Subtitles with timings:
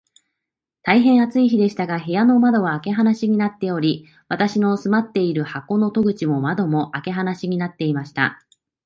[0.81, 8.43] 大へん暑い日でしたが、部屋の窓は開け放しになっており、私の住まっている箱の戸口も窓も、開け放しになっていました。